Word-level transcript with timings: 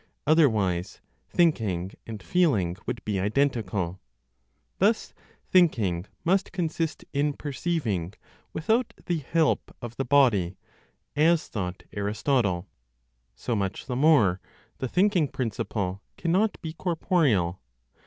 Otherwise, 0.25 0.99
thinking 1.29 1.91
and 2.07 2.23
feeling 2.23 2.75
would 2.87 3.05
be 3.05 3.19
identical. 3.19 4.01
Thus, 4.79 5.13
thinking 5.51 6.07
must 6.25 6.51
consist 6.51 7.05
in 7.13 7.33
perceiving 7.33 8.15
without 8.51 8.95
the 9.05 9.19
help 9.19 9.75
of 9.79 9.97
the 9.97 10.03
body 10.03 10.57
(as 11.15 11.47
thought 11.47 11.83
Aristotle). 11.93 12.67
So 13.35 13.55
much 13.55 13.85
the 13.85 13.95
more, 13.95 14.41
the 14.79 14.87
thinking 14.87 15.27
principle 15.27 16.01
cannot 16.17 16.59
be 16.63 16.73
corporeal. 16.73 17.61